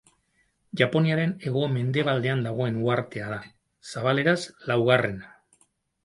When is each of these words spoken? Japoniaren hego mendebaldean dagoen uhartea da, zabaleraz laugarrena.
Japoniaren 0.79 1.33
hego 1.49 1.65
mendebaldean 1.73 2.41
dagoen 2.47 2.79
uhartea 2.85 3.27
da, 3.33 3.37
zabaleraz 3.91 4.39
laugarrena. 4.71 5.29